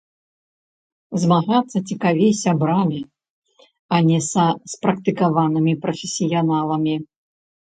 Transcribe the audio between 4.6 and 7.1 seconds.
спрактыкаванымі прафесіяналамі.